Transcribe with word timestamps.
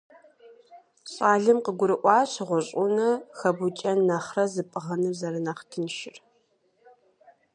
ЩӀалэм 1.11 1.59
къыгурыӀуащ 1.65 2.31
гъущӀ 2.47 2.71
Ӏунэ 2.77 3.09
хэбукӀэн 3.37 3.99
нэхърэ 4.07 4.43
зыпӀыгъыныр 4.53 5.15
зэрынэхъ 5.19 5.63
тыншыр. 5.69 6.17